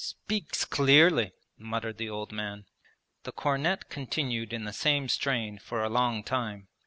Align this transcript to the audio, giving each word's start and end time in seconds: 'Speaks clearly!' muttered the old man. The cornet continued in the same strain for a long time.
'Speaks 0.03 0.65
clearly!' 0.65 1.31
muttered 1.59 1.99
the 1.99 2.09
old 2.09 2.31
man. 2.31 2.65
The 3.21 3.31
cornet 3.31 3.87
continued 3.87 4.51
in 4.51 4.63
the 4.65 4.73
same 4.73 5.07
strain 5.07 5.59
for 5.59 5.83
a 5.83 5.89
long 5.89 6.23
time. 6.23 6.69